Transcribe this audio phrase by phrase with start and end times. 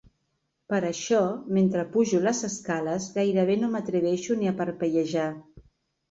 [0.71, 1.17] Per això
[1.57, 5.27] mentre pujo les escales gairebé no m'atreveixo ni a parpellejar.